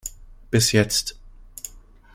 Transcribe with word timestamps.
Bis 0.49 0.71
jetzt. 0.71 1.15